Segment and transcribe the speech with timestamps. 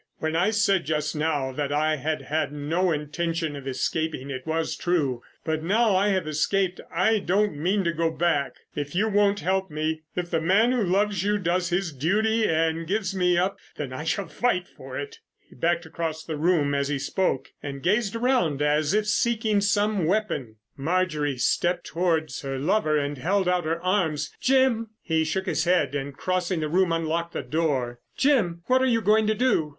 [0.17, 4.75] When I said just now that I had had no intention of escaping it was
[4.75, 5.21] true.
[5.45, 8.53] But now I have escaped I don't mean to go back.
[8.75, 12.87] If you won't help me, if the man who loves you does his duty and
[12.87, 16.87] gives me up, then I shall fight for it." He backed across the room as
[16.87, 20.55] he spoke, and gazed around as if seeking for some weapon.
[20.75, 24.31] Marjorie stepped towards her lover and held out her arms.
[24.41, 27.99] "Jim!" He shook his head, and crossing the room unlocked the door.
[28.17, 28.63] "Jim!
[28.65, 29.69] What are you going to do?"